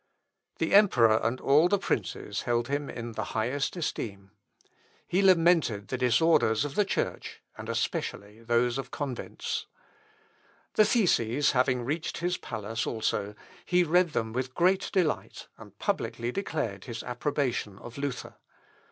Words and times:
The 0.57 0.73
emperor 0.73 1.19
and 1.21 1.39
all 1.39 1.67
the 1.69 1.77
princes 1.77 2.41
held 2.41 2.69
him 2.69 2.89
in 2.89 3.11
the 3.11 3.23
highest 3.37 3.77
esteem. 3.77 4.31
He 5.07 5.21
lamented 5.21 5.89
the 5.89 5.97
disorders 5.99 6.65
of 6.65 6.73
the 6.73 6.85
Church, 6.85 7.39
and 7.55 7.69
especially 7.69 8.41
those 8.41 8.79
of 8.79 8.89
convents. 8.89 9.67
The 10.73 10.85
theses 10.85 11.51
having 11.51 11.85
reached 11.85 12.17
his 12.17 12.37
palace 12.37 12.87
also, 12.87 13.35
he 13.63 13.83
read 13.83 14.13
them 14.13 14.33
with 14.33 14.55
great 14.55 14.89
delight, 14.91 15.47
and 15.55 15.77
publicly 15.77 16.31
declared 16.31 16.85
his 16.85 17.03
approbation 17.03 17.77
of 17.77 17.99
Luther. 17.99 18.37